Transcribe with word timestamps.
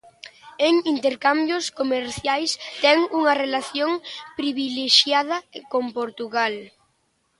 En 0.67 0.75
intercambios 0.95 1.65
comerciais 1.79 2.51
ten 2.83 2.97
unha 3.19 3.33
relación 3.43 3.91
privilexiada 4.39 5.37
con 5.71 5.83
Portugal. 5.99 6.53